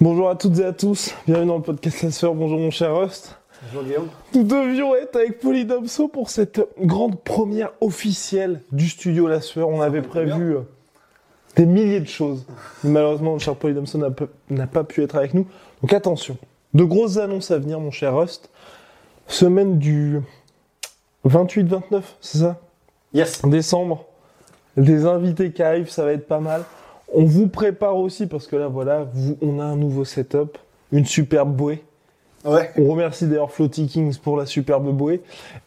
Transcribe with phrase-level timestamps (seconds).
[0.00, 2.34] Bonjour à toutes et à tous, bienvenue dans le podcast La Sphère.
[2.34, 3.36] Bonjour mon cher Rust.
[3.64, 4.08] Bonjour Guillaume.
[4.34, 9.68] Nous devions être avec Polydomso pour cette grande première officielle du studio La Sueur.
[9.68, 10.60] On avait prévu euh,
[11.56, 12.46] des milliers de choses.
[12.84, 15.46] Mais malheureusement, mon cher Polydomso n'a pas- n'a pas pu être avec nous.
[15.82, 16.36] Donc attention,
[16.74, 18.50] de grosses annonces à venir, mon cher Rust.
[19.26, 20.20] Semaine du
[21.26, 22.56] 28-29, c'est ça?
[23.12, 23.42] Yes.
[23.44, 24.04] Décembre.
[24.76, 26.62] Des invités qui arrivent, ça va être pas mal.
[27.14, 30.58] On vous prépare aussi parce que là, voilà, vous, on a un nouveau setup,
[30.92, 31.84] une superbe bouée.
[32.44, 32.70] Ouais.
[32.78, 35.22] On remercie d'ailleurs Floaty Kings pour la superbe bouée.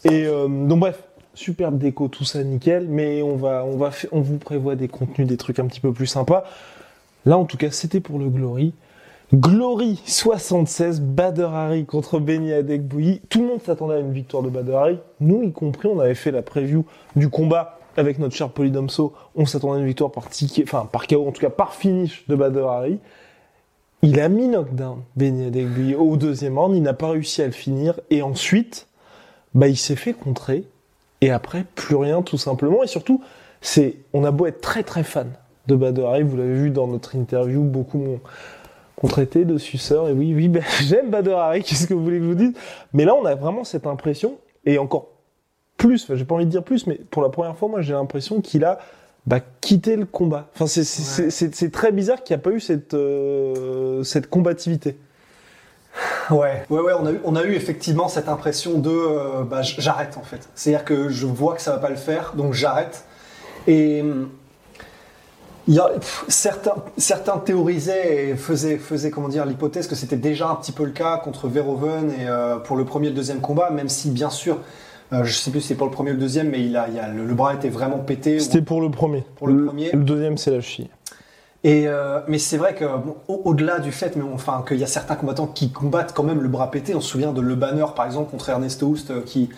[0.05, 2.87] Et euh, donc bref, superbe déco, tout ça nickel.
[2.87, 5.91] Mais on va, on va, on vous prévoit des contenus, des trucs un petit peu
[5.91, 6.43] plus sympas.
[7.25, 8.73] Là, en tout cas, c'était pour le Glory.
[9.33, 13.21] Glory 76, Bader Hari contre Benny Adekbouyi.
[13.29, 14.99] Tout le monde s'attendait à une victoire de Bader Hari.
[15.21, 19.13] Nous, y compris, on avait fait la preview du combat avec notre cher Polydomso.
[19.35, 22.25] On s'attendait à une victoire par ticket, enfin par KO, en tout cas par finish
[22.27, 22.99] de Bader Hari.
[24.03, 27.99] Il a mis knockdown Adekbouyi au deuxième round, il n'a pas réussi à le finir
[28.09, 28.87] et ensuite
[29.53, 30.63] bah il s'est fait contrer
[31.19, 33.21] et après plus rien tout simplement et surtout
[33.61, 35.31] c'est on a beau être très très fan
[35.67, 38.19] de Bader Hari, vous l'avez vu dans notre interview beaucoup m'ont
[39.07, 40.51] traité de suceur et oui oui
[40.81, 42.53] j'aime Bader Hari, qu'est-ce que vous voulez que je vous dise?
[42.93, 45.09] Mais là on a vraiment cette impression et encore
[45.81, 47.93] plus, enfin, j'ai pas envie de dire plus mais pour la première fois moi j'ai
[47.93, 48.79] l'impression qu'il a
[49.27, 50.47] bah, quitter le combat.
[50.55, 54.97] Enfin, c'est très bizarre qu'il n'y a pas eu cette, euh, cette combativité.
[56.29, 56.63] Ouais.
[56.69, 60.17] Ouais, ouais, on a eu, on a eu effectivement cette impression de euh, bah, j'arrête
[60.17, 60.49] en fait.
[60.55, 63.03] C'est-à-dire que je vois que ça va pas le faire, donc j'arrête.
[63.67, 64.29] Et hum,
[65.67, 70.15] il y a, pff, certains, certains théorisaient et faisaient, faisaient comment dire l'hypothèse que c'était
[70.15, 73.15] déjà un petit peu le cas contre Verhoeven et euh, pour le premier et le
[73.15, 74.57] deuxième combat, même si bien sûr,
[75.13, 76.87] euh, je sais plus si c'est pour le premier ou le deuxième, mais il a,
[76.89, 78.39] il a, le, le bras était vraiment pété.
[78.39, 79.23] C'était pour le premier.
[79.35, 79.91] Pour le premier.
[79.91, 80.89] Le deuxième, c'est la cheville.
[81.63, 84.83] Et euh, mais c'est vrai que bon, au- au-delà du fait, mais enfin qu'il y
[84.83, 86.95] a certains combattants qui combattent quand même le bras pété.
[86.95, 89.49] On se souvient de Le Banner par exemple contre Ernesto Houst euh, qui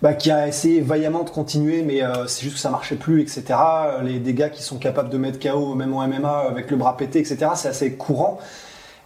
[0.00, 3.20] bah, qui a essayé vaillamment de continuer, mais euh, c'est juste que ça marchait plus,
[3.20, 3.58] etc.
[4.02, 7.18] Les dégâts qui sont capables de mettre KO même en MMA avec le bras pété,
[7.20, 7.50] etc.
[7.54, 8.38] C'est assez courant.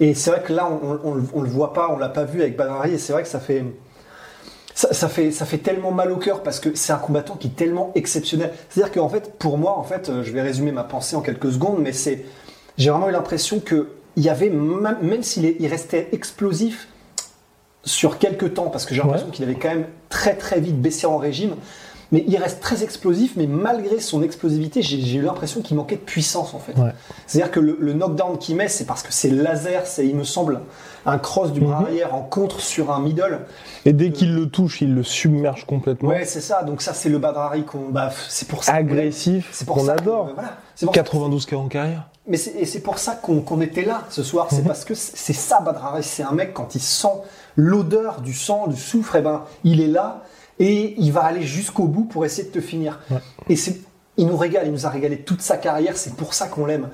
[0.01, 1.01] Et c'est vrai que là on-
[1.35, 3.41] on le voit pas, on l'a pas vu avec Banari et c'est vrai que ça
[3.41, 3.65] fait
[4.77, 7.47] ça, ça fait, ça fait tellement mal au cœur parce que c'est un combattant qui
[7.47, 8.53] est tellement exceptionnel.
[8.69, 11.51] C'est-à-dire qu'en fait, pour moi, en fait, euh, je vais résumer ma pensée en quelques
[11.51, 12.27] secondes, mais c'est,
[12.77, 16.89] j'ai vraiment eu l'impression que il y avait, même, s'il il restait explosif
[17.85, 19.33] sur quelques temps, parce que j'ai l'impression Ouais.
[19.33, 21.55] qu'il avait quand même très très vite baissé en régime,
[22.13, 26.01] mais il reste très explosif, mais malgré son explosivité, j'ai eu l'impression qu'il manquait de
[26.01, 26.77] puissance en fait.
[26.79, 26.93] Ouais.
[27.27, 30.25] C'est-à-dire que le, le knockdown qu'il met, c'est parce que c'est laser, c'est, il me
[30.25, 30.61] semble,
[31.05, 31.87] un cross du bras Mhm.
[31.87, 33.41] arrière en contre sur un middle.
[33.85, 36.09] Et dès qu'il le touche, il le submerge complètement.
[36.09, 36.63] Ouais, c'est ça.
[36.65, 38.75] Donc ça, c'est le Badrari qu'on, bah, c'est pour ça.
[38.75, 40.31] Agressif, C'est pour qu'on ça que- adore.
[40.35, 40.57] voilà.
[40.75, 42.09] C'est pour ça- 92 cas en carrière.
[42.29, 44.49] mais c'est, et c'est pour ça qu'on, était là ce soir.
[44.51, 44.67] C'est Mhm.
[44.67, 46.03] parce que c'est, c'est ça, Badrari.
[46.03, 47.07] C'est un mec quand il sent
[47.55, 50.23] l'odeur du sang, du soufre, et ben, il est là
[50.59, 53.01] et il va aller jusqu'au bout pour essayer de te finir.
[53.11, 53.19] Ouais.
[53.49, 53.81] Et c'est,
[54.17, 54.67] il nous régale.
[54.67, 55.97] Il nous a régalé toute sa carrière.
[55.97, 56.89] C'est pour ça qu'on l'aime.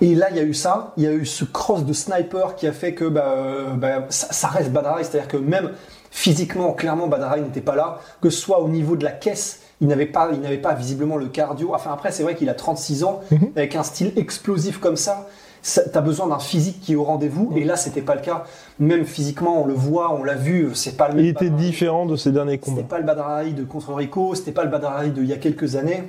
[0.00, 2.54] Et là, il y a eu ça, il y a eu ce cross de sniper
[2.54, 5.04] qui a fait que bah, euh, bah, ça, ça reste Badaraï.
[5.04, 5.72] C'est-à-dire que même
[6.10, 8.00] physiquement, clairement, Badaraï n'était pas là.
[8.20, 11.16] Que ce soit au niveau de la caisse, il n'avait pas, il n'avait pas visiblement
[11.16, 11.72] le cardio.
[11.74, 13.50] Enfin, après, c'est vrai qu'il a 36 ans, Mhm.
[13.56, 15.26] avec un style explosif comme ça.
[15.62, 18.44] Ça T'as besoin d'un physique qui est au rendez-vous, et là, c'était pas le cas.
[18.78, 21.24] Même physiquement, on le voit, on l'a vu, c'est pas le même.
[21.24, 22.82] Il était différent de ses derniers C'était combats.
[22.82, 26.04] pas le Badrari de contre Rico, c'était pas le Badrari d'il y a quelques années.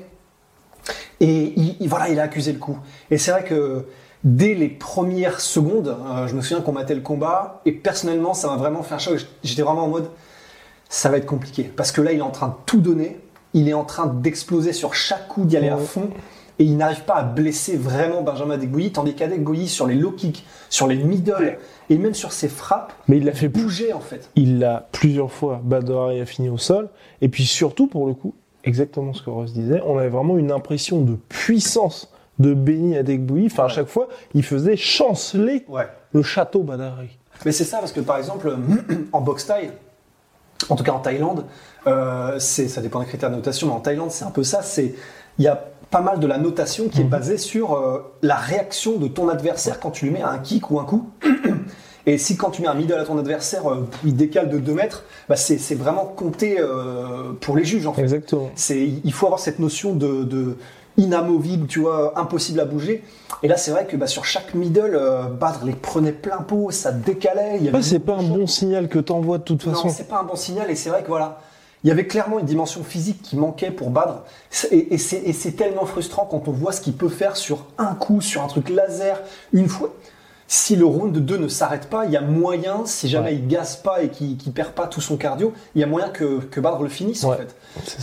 [1.20, 2.78] Et il, il- voilà, il a accusé le coup.
[3.12, 3.86] Et c'est vrai que
[4.24, 8.48] dès les premières secondes, euh, je me souviens qu'on matait le combat, et personnellement, ça
[8.48, 9.26] m'a vraiment fait un choc.
[9.44, 10.10] J'étais vraiment en mode,
[10.90, 11.64] ça va être compliqué.
[11.64, 13.20] Parce que là, il est en train de tout donner,
[13.54, 16.10] il est en train d'exploser sur chaque coup, d'y aller à fond.
[16.60, 20.46] Et il n'arrive pas à blesser vraiment Benjamin Degouilly, tandis qu'Adegouilly, sur les low kicks,
[20.70, 21.58] sur les middle,
[21.90, 24.30] et même sur ses frappes, Mais il l'a fait bouger en fait.
[24.36, 26.90] il l'a plusieurs fois, Badorari a fini au sol,
[27.22, 28.34] et puis surtout pour le coup,
[28.64, 29.82] exactement ce que Ross disait.
[29.86, 33.48] On avait vraiment une impression de puissance de Benny Adekboui.
[33.48, 35.88] Enfin, à chaque fois, il faisait chanceler Ouais.
[36.14, 37.18] le château Badari.
[37.46, 38.56] Mais c'est ça, parce que par exemple,
[39.12, 39.72] en boxe thaï,
[40.70, 41.46] en tout cas en Thaïlande,
[41.88, 44.62] euh, ça dépend des critères de notation, mais en Thaïlande, c'est un peu ça.
[44.62, 44.94] C'est,
[45.40, 48.98] il y a pas mal de la notation qui est basée sur euh, la réaction
[48.98, 51.10] de ton adversaire quand tu lui mets un kick ou un coup.
[52.08, 54.74] Et si quand tu mets un middle à ton adversaire, euh, il décale de 2
[54.74, 58.02] mètres, bah c'est, vraiment compté euh, pour les juges en fait.
[58.02, 58.50] Exactement.
[58.70, 60.58] Il faut avoir cette notion de, de
[60.98, 63.04] inamovible, tu vois, impossible à bouger.
[63.44, 66.72] Et là, c'est vrai que bah, sur chaque middle, euh, Badr les prenait plein pot,
[66.72, 67.58] ça décalait.
[67.58, 69.88] Il y avait Ouais, c'est pas un bon signal que t'envoies de toute façon.
[69.88, 71.40] non, c'est pas un bon signal et c'est vrai que voilà,
[71.84, 74.22] il y avait clairement une dimension physique qui manquait pour Badr
[74.72, 78.22] et, et c'est tellement frustrant quand on voit ce qu'il peut faire sur un coup,
[78.22, 79.20] sur un truc laser,
[79.54, 79.90] une fois.
[80.48, 83.36] Si le round 2 ne s'arrête pas, il y a moyen, si jamais Ouais.
[83.36, 86.40] il gaze pas et qu'il perd pas tout son cardio, il y a moyen que,
[86.42, 87.56] que Badr le finisse en fait.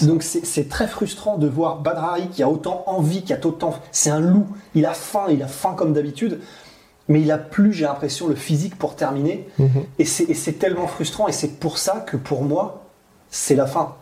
[0.07, 3.75] Donc c'est très frustrant de voir Badrari qui a autant envie, qui a autant...
[3.93, 6.41] C'est un loup, il a faim, il a faim comme d'habitude,
[7.07, 9.47] mais il a plus, j'ai l'impression, le physique pour terminer.
[9.59, 9.85] Mhm.
[9.99, 12.88] Et c'est tellement frustrant, et c'est pour ça que pour moi,
[13.31, 13.95] c'est la fin.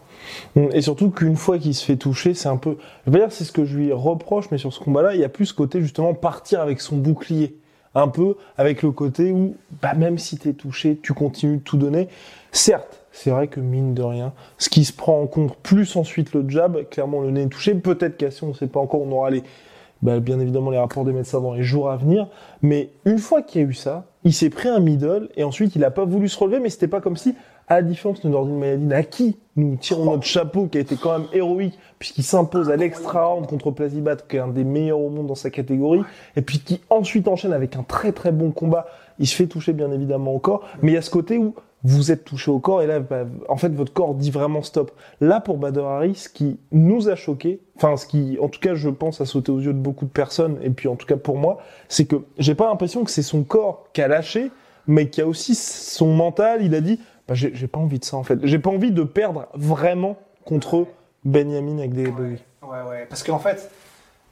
[0.57, 2.77] Et surtout qu'une fois qu'il se fait toucher, c'est un peu.
[3.07, 5.25] Je pas dire c'est ce que je lui reproche, mais sur ce combat-là, il y
[5.25, 7.57] a plus ce côté justement partir avec son bouclier.
[7.95, 11.79] Un peu avec le côté où, bah, même si t'es touché, tu continues de tout
[11.79, 12.09] donner.
[12.53, 16.35] Certes, c'est vrai que mine de rien, ce qui se prend en compte, plus ensuite
[16.35, 17.75] le jab, clairement le nez est touché.
[17.75, 19.43] Peut-être qu'à si on ne sait pas encore, on aura les,
[20.03, 22.29] bah, bien évidemment les rapports des médecins dans les jours à venir.
[22.61, 25.75] Mais une fois qu'il y a eu ça, il s'est pris un middle et ensuite
[25.75, 27.35] il a pas voulu se relever, mais c'était pas comme si,
[27.69, 30.97] à la différence de Nordine Mayadine, à qui nous tirons notre chapeau, qui a été
[30.97, 35.01] quand même héroïque, puisqu'il s'impose à l'extra round contre Plazibat, qui est un des meilleurs
[35.01, 36.03] au monde dans sa catégorie,
[36.37, 38.87] et puis qui ensuite enchaîne avec un très très bon combat.
[39.19, 41.55] Il se fait toucher bien évidemment au corps, mais il y a ce côté où
[41.83, 44.91] vous êtes touché au corps et là, bah, en fait, votre corps dit vraiment stop.
[45.21, 48.75] Là, pour Bader Hari, ce qui nous a choqué, enfin, ce qui, en tout cas,
[48.75, 51.17] je pense, a sauté aux yeux de beaucoup de personnes, et puis en tout cas
[51.17, 51.59] pour moi,
[51.89, 54.51] c'est que j'ai pas l'impression que c'est son corps qui a lâché,
[54.89, 56.61] mais qu'il y a aussi son mental.
[56.63, 58.39] Il a dit, bah, j'ai pas envie de ça en fait.
[58.45, 60.87] J'ai pas envie de perdre vraiment contre
[61.25, 62.43] Benjamin avec des Bowie.
[62.63, 63.07] Ouais, ouais.
[63.09, 63.71] Parce qu'en fait,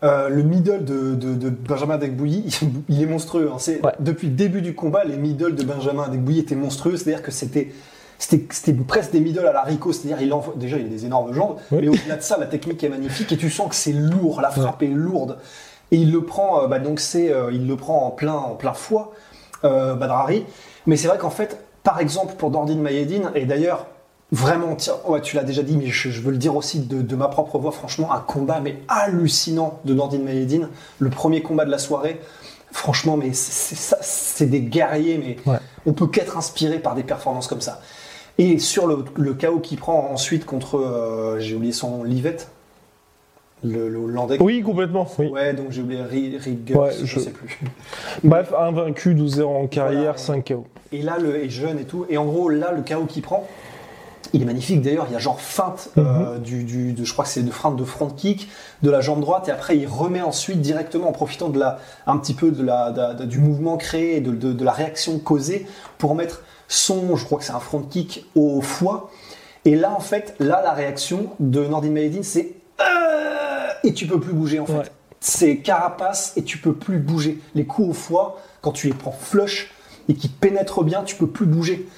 [0.03, 2.59] euh, le middle de, de, de Benjamin Adekbouyi,
[2.89, 3.51] il est monstrueux.
[3.53, 3.59] hein.
[3.59, 3.93] C'est- Ouais.
[4.01, 6.97] Depuis le début du combat, les middles de Benjamin Adekbouyi étaient monstrueux.
[6.97, 7.73] C'est-à-dire que c'était.
[8.17, 11.05] C'était c'était presque des middles à la Rico, c'est-à-dire il envoie, déjà il a des
[11.05, 11.79] énormes jambes, Oui.
[11.83, 14.51] mais au-delà de ça la technique est magnifique et tu sens que c'est lourd, la
[14.51, 15.39] frappe est lourde
[15.91, 18.55] et il le prend, euh, bah, donc c'est, euh, il le prend en plein, en
[18.55, 19.13] plein foie,
[19.65, 20.45] euh, Badrari.
[20.87, 23.87] Mais c'est vrai qu'en fait, par exemple pour Nordine Mayedine et d'ailleurs
[24.33, 27.03] Vraiment, tiens, ouais, tu l'as déjà dit, mais je, je veux le dire aussi de,
[27.03, 31.65] de ma propre voix, franchement, un combat mais hallucinant de Nordine Mayedine, le premier combat
[31.65, 32.21] de la soirée.
[32.73, 35.59] Franchement, mais c'est ça, c'est des guerriers, mais Ouais.
[35.87, 37.81] on peut qu'être inspiré par des performances comme ça.
[38.39, 42.49] Et sur le, le chaos qu'il prend ensuite contre, euh, j'ai oublié son nom, Livette,
[43.65, 44.37] le, le Hollandais.
[44.41, 45.07] Oui, complètement.
[45.19, 45.29] Oui.
[45.29, 47.07] Ouais, donc j'ai oublié Ri- Riggers, Ouais, je...
[47.07, 47.59] je- sais plus.
[48.25, 50.19] Bref, invaincu 12-0 en carrière, Voilà.
[50.19, 50.67] 5 KO.
[50.93, 52.07] Et là, le est jeune et tout.
[52.09, 53.47] Et en gros, là, le chaos qu'il prend,
[54.33, 54.81] il est magnifique.
[54.83, 56.05] D'ailleurs, il y a genre feinte Mhm.
[56.07, 58.49] euh, du, du- de, je crois que c'est de feinte de front kick
[58.83, 59.49] de la jambe droite.
[59.49, 62.91] Et après, il remet ensuite directement en profitant de la, un petit peu de la,
[62.91, 65.67] de- de- du mouvement créé, de, de- la réaction causée
[65.99, 69.11] pour mettre son, je crois que c'est un front kick au foie.
[69.65, 72.85] Et là, en fait, là, la réaction de Nordin Mayedine, c'est euh,
[73.85, 74.73] et tu peux plus bouger en fait.
[74.73, 74.91] Ouais.
[75.21, 77.39] C'est carapace et tu peux plus bouger.
[77.55, 79.73] Les coups au foie, quand tu les prends flush
[80.09, 81.89] et qui pénètrent bien, tu peux plus bouger.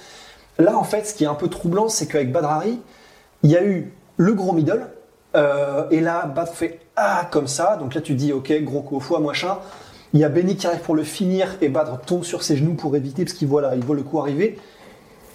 [0.58, 2.78] Là, en fait, ce qui est un peu troublant, c'est qu'avec Badrari,
[3.42, 4.87] il y a eu le gros middle,
[5.34, 7.76] euh, et là, Badr fait ah comme ça.
[7.76, 9.58] Donc là, tu dis ok, gros coup au foie, machin.
[10.14, 12.75] Il y a Benny qui arrive pour le finir et Badr tombe sur ses genoux
[12.75, 14.58] pour éviter parce qu'il voit, là, il voit le coup arriver.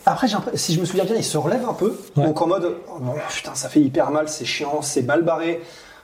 [0.05, 1.95] Après, si je me souviens bien, il se relève un peu.
[2.15, 2.25] Ouais.
[2.25, 5.61] Donc en mode, oh non, putain, ça fait hyper mal, c'est chiant, c'est mal barré,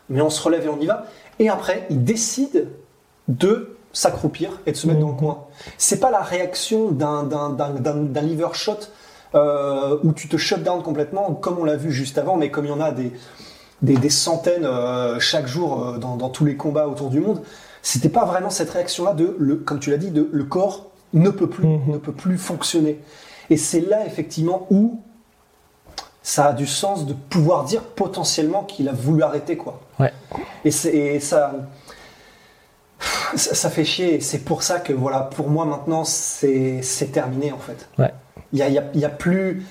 [0.09, 1.05] mais on se relève et on y va.
[1.39, 2.67] Et après, il décide
[3.27, 5.45] de s'accroupir et de se mettre dans le coin.
[5.77, 8.73] C'est pas la réaction d'un, d'un, d'un, d'un- d'un liver shot
[9.35, 12.65] euh, où tu te shut down complètement, comme on l'a vu juste avant, mais comme
[12.65, 13.11] il y en a des,
[13.81, 17.41] des, des centaines euh, chaque jour euh, dans, dans tous les combats autour du monde,
[17.81, 21.29] c'était pas vraiment cette réaction-là de, le, comme tu l'as dit, de le corps ne
[21.29, 21.93] peut plus, Mhm.
[21.93, 22.99] ne peut plus fonctionner.
[23.49, 24.99] Et c'est là effectivement où
[26.29, 29.79] ça a du sens de pouvoir dire potentiellement qu'il a voulu arrêter quoi.
[29.97, 30.11] Ouais.
[30.65, 30.71] Et,
[31.21, 31.53] ça,
[32.99, 34.15] ça, ça fait chier.
[34.15, 37.87] Et c'est pour ça que voilà, pour moi maintenant c'est c'est terminé en fait.
[37.97, 38.11] Ouais.
[38.51, 39.65] Il y a, il y a- il y a plus.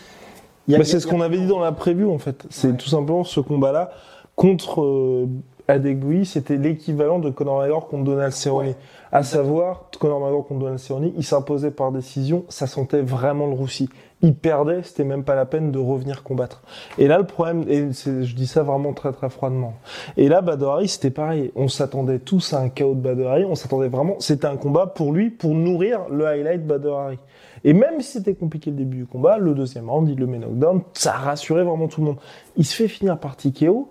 [0.67, 2.47] Bah, c'est ce qu'on avait dit dans la preview en fait.
[2.49, 2.77] C'est Ouais.
[2.77, 3.91] tout simplement ce combat-là.
[4.35, 5.29] contre euh,
[5.69, 8.67] Adegbuy, c'était l'équivalent de Conor McGregor contre Donald Cerrone.
[8.67, 8.77] Ouais.
[9.13, 13.55] À savoir, Conor McGregor contre Donald Cerrone, il s'imposait par décision, ça sentait vraiment le
[13.55, 13.89] roussi.
[14.23, 16.63] Il perdait, c'était même pas la peine de revenir combattre.
[16.97, 19.75] Et là, le problème, et je dis ça vraiment très très froidement.
[20.17, 21.53] Et là, Badr Hari, c'était pareil.
[21.55, 23.45] On s'attendait tous à un chaos de Badr Hari.
[23.45, 27.19] On s'attendait vraiment, c'était un combat pour lui, pour nourrir le highlight Hari.
[27.65, 30.39] Et même si c'était compliqué le début du combat, le deuxième round, il le met
[30.39, 32.19] knockdown, ça a rassuré vraiment tout le monde.
[32.57, 33.91] Il se fait finir par TKO.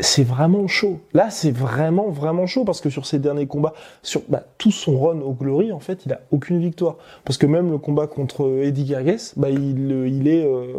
[0.00, 0.98] C'est vraiment chaud.
[1.12, 4.98] Là, c'est vraiment, vraiment chaud parce que sur ses derniers combats, sur bah, tout son
[4.98, 6.96] run au Glory, en fait, il a aucune victoire.
[7.24, 10.44] Parce que même le combat contre Eddie Gargues, bah, il, euh, il est.
[10.44, 10.72] euh,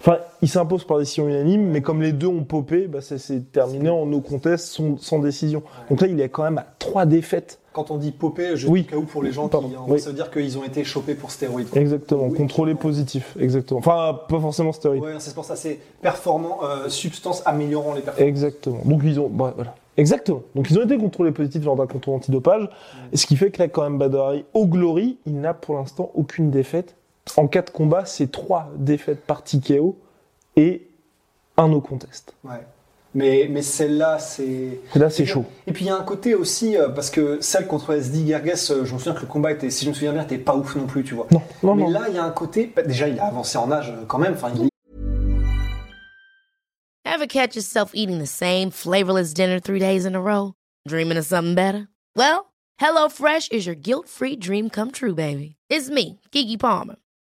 [0.00, 3.40] Enfin, il s'impose par décision unanime, mais comme les deux ont popé, bah, ça s'est
[3.52, 5.62] terminé en no contest sans, sans décision.
[5.90, 7.60] Donc là, il est quand même à trois défaites.
[7.78, 8.82] Quand on dit popé, je Oui.
[8.82, 9.76] dis au cas où pour les gens Pardon, qui.
[9.86, 10.00] oui.
[10.00, 11.68] Ça veut dire qu'ils ont été chopés pour stéroïdes.
[11.70, 11.80] quoi.
[11.80, 12.24] Exactement.
[12.26, 12.36] Oui.
[12.36, 13.36] Contrôlé positif.
[13.38, 13.78] Exactement.
[13.78, 15.00] Enfin, pas forcément stéroïde.
[15.04, 18.28] Ouais, c'est pour ça, c'est performant, euh, substance améliorant les performances.
[18.28, 18.80] Exactement.
[18.84, 19.76] Donc ils ont, bah, voilà.
[19.96, 20.42] Exactement.
[20.56, 22.68] Donc ils ont été contrôlés positifs lors d'un contrôle antidopage,
[23.14, 26.10] ce qui fait que là, quand même, Badr Hari, au Glory, il n'a pour l'instant
[26.16, 26.96] aucune défaite.
[27.36, 29.96] En cas de combat, c'est trois défaites par TKO
[30.56, 30.82] et
[31.56, 32.34] un no contest.
[32.42, 32.66] Ouais.
[33.14, 34.80] Mais, mais celle-là, c'est.
[34.94, 35.44] Là, c'est chaud.
[35.66, 38.70] Et puis il y a un côté aussi, euh, parce que celle contre SD Gerges,
[38.70, 40.54] euh, je me souviens que le combat était, si je me souviens bien, était pas
[40.54, 41.26] ouf non plus, tu vois.
[41.30, 41.90] Non, non, Mais non.
[41.90, 42.70] là, il y a un côté.
[42.74, 44.34] bah, déjà, il a avancé en âge euh, quand même.
[44.34, 44.68] Enfin, il
[47.04, 50.52] Ever catch yourself eating the same flavorless dinner three days in a row?
[50.86, 51.88] Dreaming of something better?
[52.14, 55.56] Well, HelloFresh is your guilt-free dream come true, baby.
[55.70, 56.96] It's me, Kiki Palmer.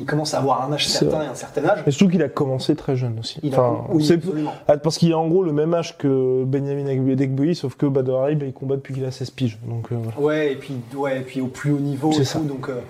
[0.00, 1.82] Il commence à avoir un âge certain et un certain âge.
[1.86, 3.38] Mais surtout qu'il a commencé très jeune aussi.
[3.42, 4.52] Il a- Enfin, oui, absolument.
[4.66, 8.16] Ah, parce qu'il a en gros le même âge que Benjamin Adegbuyi, sauf que Badr
[8.16, 9.58] Hari, bah, il combat depuis qu'il a 16 piges.
[9.66, 10.18] Donc euh, voilà.
[10.18, 12.38] Ouais, et puis, ouais, et puis au plus haut niveau C'est et ça.
[12.40, 12.46] tout.
[12.46, 12.80] Donc, euh,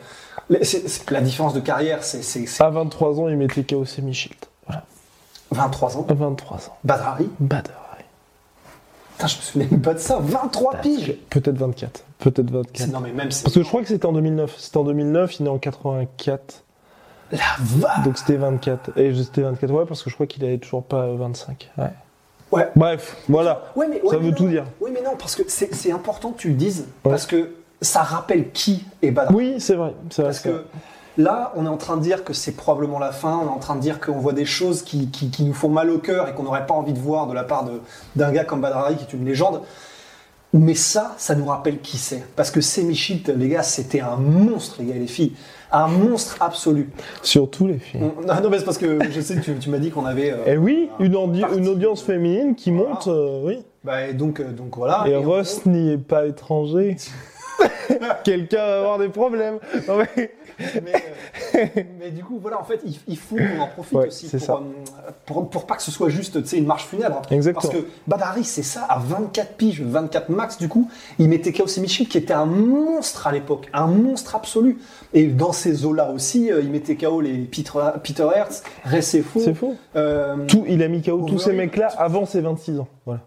[1.10, 4.38] la différence de carrière, c'est À 23 ans, il mettait KO Semi Shield.
[4.66, 4.84] Voilà.
[5.50, 6.06] 23 ans.
[6.08, 6.76] À 23 ans.
[6.84, 7.28] Badrari.
[7.40, 8.04] Badr Hari.
[9.16, 10.18] Putain, je me souviens même pas de ça.
[10.18, 11.16] 23 piges.
[11.28, 12.04] Peut-être 24.
[12.20, 12.70] Peut-être 24.
[12.74, 13.28] C'est- Non, mais même.
[13.28, 14.54] Parce que je crois que c'était en 2009.
[14.56, 16.62] C'était en 2009, il est en 84.
[17.32, 18.04] La vache.
[18.04, 18.96] Donc c'était 24.
[18.98, 21.70] Et c'était 24, ouais, parce que je crois qu'il avait toujours pas 25.
[21.78, 21.84] Ouais.
[22.52, 22.68] Ouais.
[22.76, 23.62] Bref, voilà.
[23.74, 24.64] Ouais, mais, Ça veut tout dire.
[24.80, 26.86] Oui, mais non, parce que c'est important que tu le dises.
[27.02, 29.34] Parce que ça rappelle qui est Badr.
[29.34, 29.94] Oui, c'est vrai.
[30.14, 30.50] Parce vrai.
[30.52, 30.64] que
[31.16, 33.58] là, on est en train de dire que c'est probablement la fin, on est en
[33.58, 36.28] train de dire qu'on voit des choses qui, qui- qui nous font mal au cœur
[36.28, 37.64] et qu'on n'aurait pas envie de voir de la part
[38.16, 39.62] d'un gars comme Badrari qui est une légende.
[40.54, 42.22] Mais ça, ça nous rappelle qui c'est.
[42.36, 45.32] Parce que Semi Shield, les gars, c'était un monstre, les gars et les filles.
[45.70, 46.90] Un monstre absolu.
[47.22, 48.02] Surtout les filles.
[48.02, 50.04] On- Non, non, mais c'est parce que je sais que tu, tu m'as dit qu'on
[50.04, 50.30] avait.
[50.32, 52.90] euh, Et oui, une, audi- partie- une audience féminine qui Voilà.
[52.90, 53.60] monte, euh, oui.
[53.82, 55.04] bah, et donc, euh, donc voilà.
[55.06, 56.96] Et Et on- Russ n'y est pas étranger.
[58.24, 59.58] Quelqu'un va avoir des problèmes.
[59.88, 60.30] Non, mais-
[60.84, 60.92] mais,
[61.54, 61.66] euh,
[61.98, 64.52] mais du coup, voilà, en fait, il, faut qu'on en profite Ouais, aussi pour, ça.
[64.54, 67.22] euh, pour, pour pas que ce soit juste une marche funèbre.
[67.30, 67.62] Exactement.
[67.72, 71.66] Parce que Badari, c'est ça, à 24 piges, 24 max, du coup, il mettait Chaos
[71.80, 74.78] Michel qui était un monstre à l'époque, un monstre absolu.
[75.14, 79.40] Et dans ces eaux-là aussi, euh, il mettait KO les Peter, Peter Hertz, Recefo.
[79.40, 79.74] C'est faux.
[79.96, 82.88] Euh, Tout, il a mis KO tous ces mecs-là avant ses 26 ans.
[83.06, 83.20] Voilà.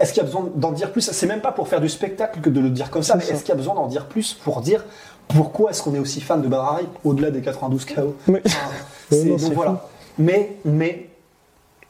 [0.00, 1.00] Est-ce qu'il y a besoin d'en dire plus?
[1.10, 3.40] C'est même pas pour faire du spectacle que de le dire comme ça, mais est-ce
[3.42, 4.84] qu'il y a besoin d'en dire plus pour dire
[5.28, 8.40] pourquoi est-ce qu'on est aussi fan de Badari au-delà des 92 KO Oui.
[8.44, 8.58] Enfin,
[9.10, 9.88] Ouais, c'est- non, donc voilà.
[10.18, 11.08] Mais, mais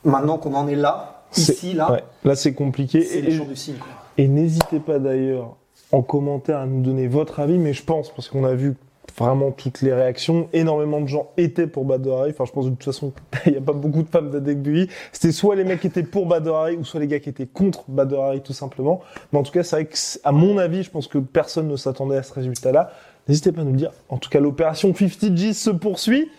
[0.05, 2.99] maintenant qu'on en est là, ici, là, Ouais, là, c'est compliqué.
[3.17, 3.77] Et, les et- jours du signe.
[3.77, 3.89] quoi.
[4.17, 5.57] et n'hésitez pas d'ailleurs
[5.91, 8.75] en commentaire à nous donner votre avis, mais je pense, parce qu'on a vu
[9.19, 12.31] vraiment toutes les réactions, énormément de gens étaient pour Badorari.
[12.31, 13.13] Enfin, je pense de toute façon,
[13.47, 14.89] il n'y a pas beaucoup de femmes d'Adekbui.
[15.13, 17.85] C'était soit les mecs qui étaient pour Badorari, ou soit les gars qui étaient contre
[17.89, 19.01] Badorari, tout simplement.
[19.33, 21.77] Mais en tout cas, c'est vrai que, à mon avis, je pense que personne ne
[21.77, 22.93] s'attendait à ce résultat-là.
[23.29, 23.93] N'hésitez pas à nous le dire.
[24.09, 26.31] En tout cas, l'opération 50 G se poursuit.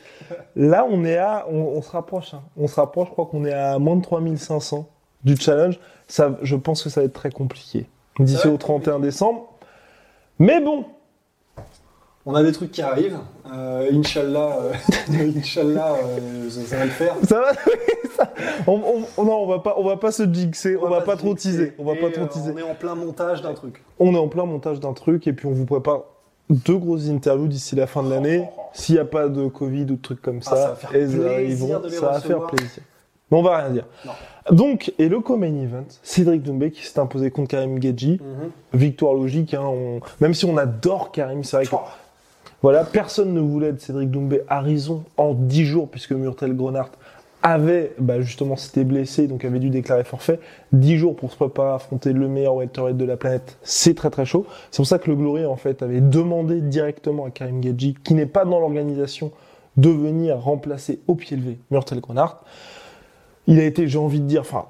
[0.55, 2.41] Là, on est à, on, on se rapproche, hein.
[2.57, 3.07] on se rapproche.
[3.09, 4.87] Je crois qu'on est à moins de 3500
[5.23, 5.79] du challenge.
[6.07, 7.87] Ça, je pense que ça va être très compliqué
[8.19, 9.47] d'ici au être 31 décembre.
[10.39, 10.85] Mais bon,
[12.25, 13.17] On a des trucs qui arrivent.
[13.51, 14.73] Euh, Inch'Allah, euh,
[15.37, 17.15] Inch'Allah euh, ça, ça va le faire.
[17.27, 17.53] ça va.
[18.17, 18.33] ça-
[18.67, 18.81] on,
[19.17, 21.73] on- non, on va pas, on va pas se jinxer, on, va, pas trop teaser,
[21.79, 22.51] on va pas trop euh, teaser.
[22.53, 23.83] On est en plein montage d'un truc.
[23.97, 26.01] On est en plein montage d'un truc et puis on vous prépare
[26.49, 28.47] deux grosses interviews d'ici la fin de l'année.
[28.73, 30.89] S'il n'y a pas de Covid ou de trucs comme Ah, ça ça, va faire
[30.89, 32.83] plaisir arriveront, de les ça va faire plaisir.
[33.31, 33.85] Mais on va rien dire.
[34.05, 34.11] Non.
[34.51, 38.19] Donc, et le co-main event, Cédric Doumbé qui s'est imposé contre Karim Gedji.
[38.21, 38.49] Mhm.
[38.73, 41.79] Victoire logique, hein, on- même si on adore Karim, c'est vrai que Oh,
[42.61, 46.91] Voilà, personne ne voulait de Cédric Doumbé à raison en 10 jours, puisque Murtel Grenard
[47.41, 50.41] avait, bah justement, s'était blessé, donc avait dû déclarer forfait.
[50.73, 54.25] 10 jours pour se préparer affronter le meilleur welterweight de la planète, c'est très très
[54.25, 54.45] chaud.
[54.71, 58.13] C'est pour ça que le Glory, en fait, avait demandé directement à Karim Gadji, qui
[58.13, 59.31] n'est pas dans l'organisation,
[59.77, 62.43] de venir remplacer au pied levé Murtel Grenard.
[63.47, 64.65] Il a été, j'ai envie de dire, enfin,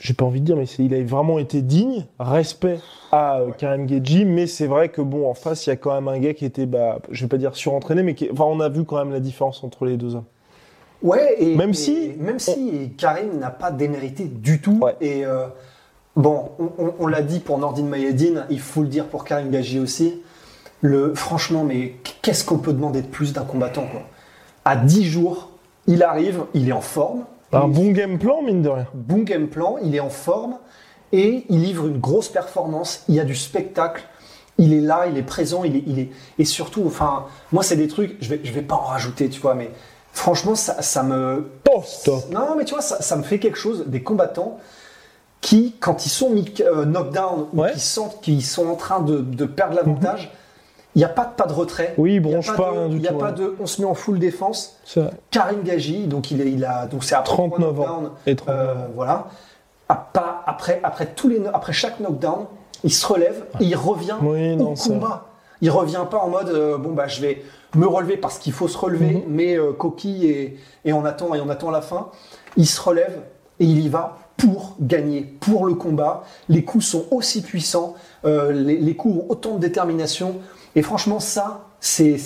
[0.00, 2.78] j'ai pas envie de dire, mais il a vraiment été digne, respect
[3.12, 5.94] à euh, Karim Gedji, mais c'est vrai que bon, en face, il y a quand
[5.94, 8.60] même un gars qui était, bah, je vais pas dire surentraîné, mais qui, enfin, on
[8.60, 10.24] a vu quand même la différence entre les deux hommes.
[11.02, 14.78] Ouais, et Même et- si- même si Karim n'a pas démérité du tout.
[14.82, 14.96] Ouais.
[15.00, 15.46] Et euh,
[16.16, 19.50] bon, on, on- on l'a dit pour Nordine Mayedine, il faut le dire pour Karim
[19.50, 20.22] Gaji aussi.
[20.80, 24.02] Le, franchement, mais qu'est-ce qu'on peut demander de plus d'un combattant quoi?
[24.64, 25.50] À 10 jours,
[25.86, 27.24] il arrive, il est en forme.
[27.54, 28.86] Un bon game plan, mine de rien.
[28.94, 30.56] bon game plan, il est en forme
[31.12, 33.04] et il livre une grosse performance.
[33.08, 34.02] Il y a du spectacle.
[34.58, 37.74] Il est là, il est présent, il est, il est et surtout, enfin, moi c'est
[37.76, 39.70] des trucs, je vais, je vais pas en rajouter, tu vois, mais
[40.12, 41.50] franchement ça, ça me,
[41.84, 42.30] stop.
[42.30, 44.58] non mais tu vois, ça, ça me fait quelque chose des combattants
[45.40, 47.72] qui, quand ils sont euh, knockdown ou Ouais.
[47.72, 50.30] qui sentent qu'ils sont en train de, de perdre l'avantage,
[50.94, 51.94] il n'y a pas de pas de retrait.
[51.98, 53.32] Oui, il bronche pas, de- rien du Il n'y a pas ouais.
[53.32, 54.78] de, on se met en full défense.
[55.30, 58.02] Karim Gaji, donc il est, il a, donc c'est après 39 trois ans.
[58.26, 59.26] Et 39 euh, voilà.
[59.88, 62.46] À pas- après, après, tous les, après chaque knockdown,
[62.84, 65.26] il se relève et il revient Oui, au non, combat.
[65.60, 67.42] Il revient pas en mode euh, bon bah je vais
[67.74, 69.22] me relever parce qu'il faut se relever, Mhm.
[69.28, 72.08] mais euh, coquille et, et on attend et on attend la fin.
[72.56, 73.20] Il se relève
[73.60, 76.24] et il y va pour gagner, pour le combat.
[76.48, 80.36] Les coups sont aussi puissants, euh, les, les coups ont autant de détermination.
[80.76, 82.18] Et franchement, ça, c'est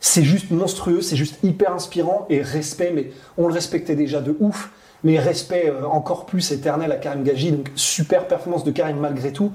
[0.00, 4.70] juste monstrueux, c'est juste hyper inspirant et respect, mais on le respectait déjà de ouf,
[5.04, 9.32] mais respect euh, encore plus éternel à Karim Gaji, donc super performance de Karim malgré
[9.32, 9.52] tout,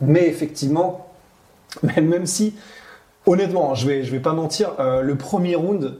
[0.00, 1.06] mais effectivement,
[1.82, 2.54] même, si,
[3.26, 5.98] honnêtement, je vais, je vais pas mentir, euh, le premier round,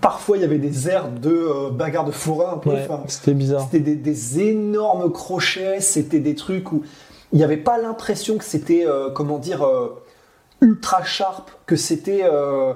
[0.00, 3.62] parfois il y avait des airs de euh, bagarre de peu, Ouais, enfin, C'était bizarre.
[3.62, 6.82] c'était des, des énormes crochets, c'était des trucs où
[7.32, 9.66] il n'y avait pas l'impression que c'était, euh, comment dire,
[10.60, 12.72] ultra sharp, que c'était, euh,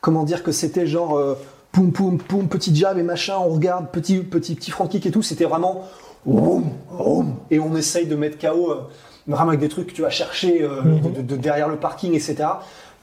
[0.00, 1.36] comment dire, que c'était genre euh,
[1.72, 5.10] poum poum poum, petit jab et machin, on regarde, petit petit petit front kick et
[5.10, 5.82] tout, c'était vraiment
[6.26, 6.64] oum,
[6.98, 8.80] oum, et on essaye de mettre KO euh,
[9.26, 12.12] vraiment avec des trucs que tu vas chercher euh, de, de- de derrière le parking,
[12.14, 12.36] etc.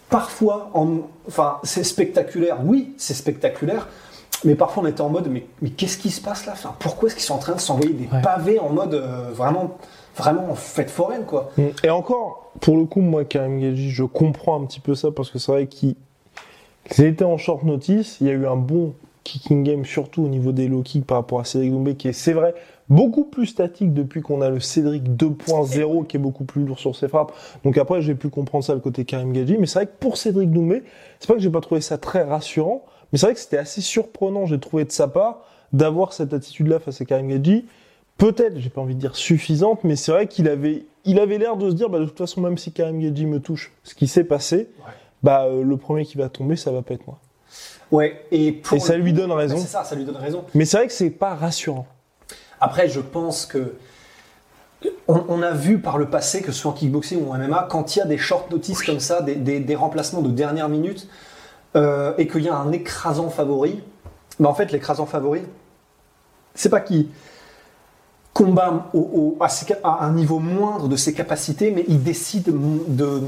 [0.09, 3.87] Parfois, en, enfin, c'est spectaculaire, oui, c'est spectaculaire,
[4.43, 6.53] mais parfois on était en mode, mais, mais qu'est-ce qui se passe là?
[6.53, 8.21] Enfin, Pourquoi est-ce qu'ils sont en train de s'envoyer des Ouais.
[8.21, 8.95] pavés en mode
[9.33, 9.77] vraiment,
[10.15, 11.67] vraiment en fête foraine, quoi Mm.
[11.83, 15.29] Et encore, pour le coup, moi, Karim Gadji, je comprends un petit peu ça parce
[15.31, 15.95] que c'est vrai qu'il
[16.89, 18.17] qu'il était en short notice.
[18.21, 18.93] Il y a eu un bon
[19.23, 22.13] kicking game, surtout au niveau des low kicks par rapport à Cédric Doumbé, qui est,
[22.13, 22.55] c'est vrai,
[22.89, 26.95] beaucoup plus statique depuis qu'on a le Cédric 2.0 qui est beaucoup plus lourd sur
[26.95, 27.31] ses frappes.
[27.63, 29.57] Donc après, j'ai pu comprendre ça le côté Karim Gadji.
[29.59, 30.83] Mais c'est vrai que pour Cédric Doumbé,
[31.19, 33.81] c'est pas que j'ai pas trouvé ça très rassurant, mais c'est vrai que c'était assez
[33.81, 37.65] surprenant, j'ai trouvé de sa part, d'avoir cette attitude-là face à Karim Gadji
[38.21, 41.57] peut-être, j'ai pas envie de dire suffisante, mais c'est vrai qu'il avait, il avait l'air
[41.57, 44.07] de se dire, bah, de toute façon, même si Karim Gedji me touche, ce qui
[44.07, 44.69] s'est passé,
[45.23, 47.17] bah, euh, le premier qui va tomber, ça va pas être moi.
[47.91, 49.57] Ouais, et, pour Et ça le lui donne raison.
[49.57, 50.45] C'est ça, ça lui donne raison.
[50.53, 51.87] Mais c'est vrai que c'est pas rassurant.
[52.59, 53.73] Après, je pense que
[55.07, 57.67] on, on a vu par le passé que ce soit en kickboxing ou en MMA,
[57.69, 60.69] quand il y a des short notices comme ça, des, des- des remplacements de dernière
[60.69, 61.07] minute,
[61.75, 63.81] euh, et qu'il y a un écrasant favori,
[64.39, 65.41] bah en fait, l'écrasant favori,
[66.55, 67.09] c'est pas qui?
[68.33, 72.01] Combat au- au- à, ses ca- à un niveau moindre de ses capacités, mais il
[72.03, 72.45] décide
[72.87, 73.21] de.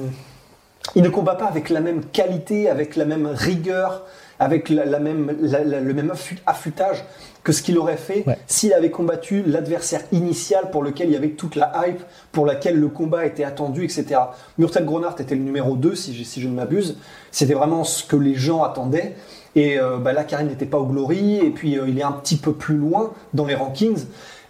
[0.95, 4.03] Il ne combat pas avec la même qualité, avec la même rigueur,
[4.39, 6.11] avec la, la même, la- la- le même
[6.45, 7.03] affûtage
[7.43, 8.37] que ce qu'il aurait fait Ouais.
[8.47, 12.79] s'il avait combattu l'adversaire initial pour lequel il y avait toute la hype, pour laquelle
[12.79, 14.19] le combat était attendu, etc.
[14.57, 16.97] Murtel Gronart était le numéro 2, si, je- si je ne m'abuse.
[17.31, 19.15] C'était vraiment ce que les gens attendaient.
[19.55, 22.11] Et euh, bah là, Karim n'était pas au Glory, et puis euh, il est un
[22.13, 24.05] petit peu plus loin dans les rankings.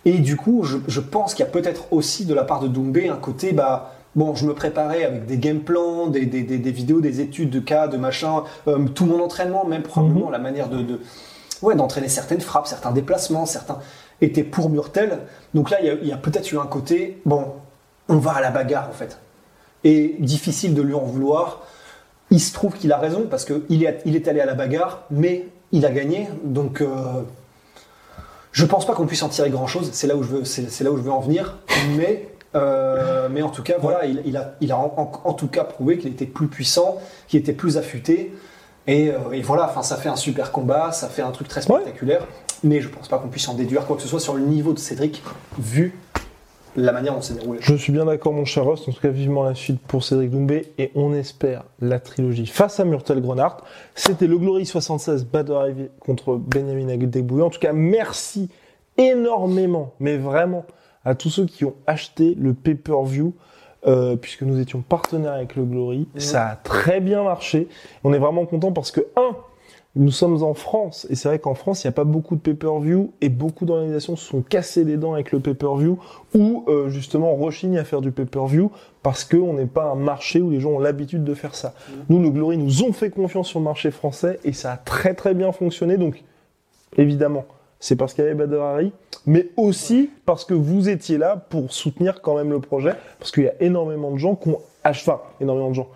[0.06, 2.68] Et du coup, je, je pense qu'il y a peut-être aussi de la part de
[2.68, 6.58] Doumbé un côté, bah, bon, je me préparais avec des game plans, des, des- des-
[6.58, 10.40] des vidéos, des études de cas, de machin, euh, tout mon entraînement, même probablement la
[10.40, 11.00] manière de, de-
[11.62, 13.80] ouais, d'entraîner certaines frappes, certains déplacements, certains
[14.22, 15.20] étaient pour Murtel.
[15.54, 17.46] Donc là, il y a, il y a peut-être eu un côté, bon,
[18.10, 19.18] on va à la bagarre en fait.
[19.86, 21.62] Et difficile de lui en vouloir.
[22.30, 25.04] Il se trouve qu'il a raison parce qu'il est, il est allé à la bagarre,
[25.12, 26.28] mais il a gagné.
[26.44, 26.88] Donc, euh,
[28.54, 29.90] je pense pas qu'on puisse en tirer grand chose.
[29.92, 31.58] C'est là où je veux, c'est, c'est là où je veux en venir.
[31.98, 35.64] Mais, euh, mais en tout cas, voilà, il, il a, il a en, tout cas
[35.64, 38.32] prouvé qu'il était plus puissant, qu'il était plus affûté.
[38.86, 41.62] Et, euh, et voilà, enfin, ça fait un super combat, ça fait un truc très
[41.62, 42.28] spectaculaire.
[42.64, 44.72] Mais je pense pas qu'on puisse en déduire quoi que ce soit sur le niveau
[44.72, 45.24] de Cédric,
[45.58, 45.98] vu
[46.76, 47.60] la manière dont c'est déroulé.
[47.62, 48.88] Je suis bien d'accord, mon cher Rust.
[48.88, 50.72] En tout cas, vivement la suite pour Cédric Doumbé.
[50.78, 53.64] Et on espère la trilogie face à Murtel Grenard.
[53.96, 57.42] C'était le Glory 76 Bad Arrivé contre Benjamin Aguedeboué.
[57.42, 58.50] En tout cas, merci
[58.98, 60.66] énormément, mais vraiment,
[61.06, 63.34] à tous ceux qui ont acheté le pay-per-view.
[63.86, 67.68] euh, puisque nous étions partenaires avec le Glory, ça a très bien marché.
[68.06, 69.36] On est vraiment content parce que un,
[69.96, 72.42] nous sommes en France et c'est vrai qu'en France il n'y a pas beaucoup de
[72.42, 76.00] pay-per-view et beaucoup d'organisations se sont cassées les dents avec le pay-per-view
[76.34, 78.72] ou euh, justement rechignent à faire du pay-per-view
[79.04, 81.74] parce qu'on n'est pas un marché où les gens ont l'habitude de faire ça.
[82.10, 85.14] Nous le Glory nous ont fait confiance sur le marché français et ça a très
[85.14, 86.24] très bien fonctionné donc
[86.98, 87.46] évidemment
[87.84, 88.94] c'est parce qu'il y avait Bader Hari,
[89.26, 93.44] mais aussi parce que vous étiez là pour soutenir quand même le projet, parce qu'il
[93.44, 95.90] y a énormément de gens qui ont acheté, enfin, énormément de gens.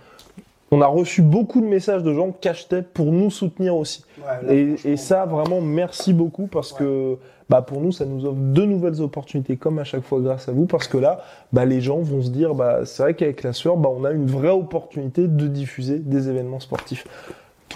[0.72, 4.04] On a reçu beaucoup de messages de gens qui achetaient pour nous soutenir aussi.
[4.20, 7.18] Ouais, là, Et, ça, vraiment, merci beaucoup parce que
[7.50, 10.52] bah, pour nous, ça nous offre de nouvelles opportunités, comme à chaque fois grâce à
[10.52, 11.22] vous, parce que là,
[11.54, 14.12] bah, les gens vont se dire, bah, c'est vrai qu'avec la sueur, bah, on a
[14.12, 17.06] une vraie opportunité de diffuser des événements sportifs.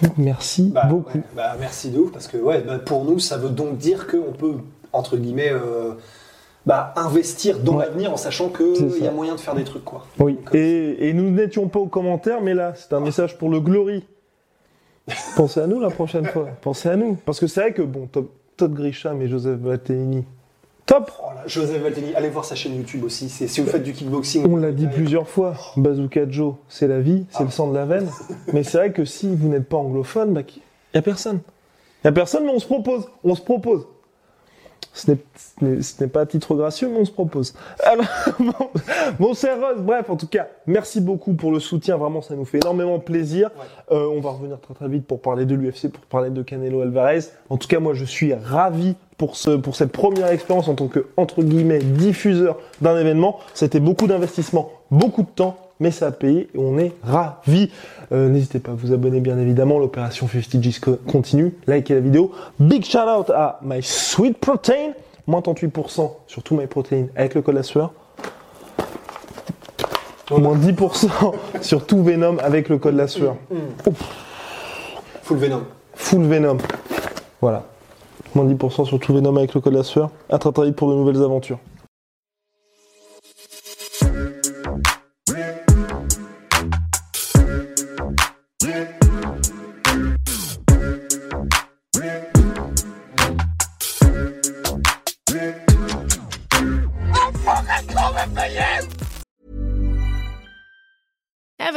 [0.02, 1.16] Donc, merci Bah, beaucoup.
[1.16, 4.06] ouais, bah, merci de ouf, parce que ouais, bah, pour nous, ça veut donc dire
[4.06, 4.56] qu'on peut,
[4.92, 5.92] entre guillemets, euh,
[6.66, 7.86] bah, investir dans Ouais.
[7.86, 9.84] l'avenir en sachant qu'il y a moyen de faire des trucs.
[9.84, 10.06] quoi.
[10.18, 13.36] Oui, Donc, euh, et, et nous n'étions pas aux commentaires, mais là, c'est un message
[13.38, 14.04] pour le Glory.
[15.36, 16.48] Pensez à nous la prochaine fois.
[16.60, 17.16] Pensez à nous.
[17.24, 20.24] Parce que c'est vrai que, bon, Todd, Todd Grisham et Joseph Battini,
[20.86, 23.28] top oh là, Joseph Valtini, allez voir sa chaîne YouTube aussi.
[23.28, 27.00] C'est, si vous faites du kickboxing, On l'a dit plusieurs fois, Bazooka Joe, c'est la
[27.00, 28.08] vie, c'est le sang de la veine.
[28.52, 30.60] Mais c'est vrai que si vous n'êtes pas anglophone, bah, il
[30.94, 31.40] y a personne.
[32.04, 33.08] Il y a personne, mais on se propose.
[33.24, 33.86] On se propose.
[34.94, 37.54] Ce n'est- pas à titre gracieux, mais on se propose.
[37.84, 38.04] Alors,
[38.38, 38.68] bon,
[39.18, 39.78] bon c'est Rose.
[39.80, 41.96] Bref, en tout cas, merci beaucoup pour le soutien.
[41.96, 43.50] Vraiment, ça nous fait énormément plaisir.
[43.90, 46.82] Euh, on va revenir très très vite pour parler de l'UFC, pour parler de Canelo
[46.82, 47.20] Alvarez.
[47.48, 50.88] En tout cas, moi, je suis ravi pour, ce, pour cette première expérience en tant
[50.88, 53.38] que, entre guillemets, diffuseur d'un événement.
[53.54, 57.70] C'était beaucoup d'investissement, beaucoup de temps, mais ça a payé et on est ravis.
[58.12, 59.78] Euh, N'hésitez pas à vous abonner, bien évidemment.
[59.78, 61.54] L'opération 50 G's co- continue.
[61.66, 62.30] Likez la vidéo.
[62.60, 64.92] Big shout out à My Sweet Protein.
[65.26, 67.92] Moins 38% sur tout My Protein avec le code la sueur.
[70.30, 73.36] Moins 10% sur tout Venom avec le code la sueur.
[75.22, 75.62] full Venom.
[75.94, 76.56] Full Venom.
[77.40, 77.64] Voilà.
[78.34, 80.10] Moins 10% sur tout Venom avec le code la sueur.
[80.30, 81.58] À très très vite pour de nouvelles aventures.